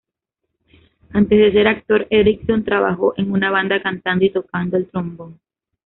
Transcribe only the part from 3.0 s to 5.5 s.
en una banda cantando y tocando el trombón.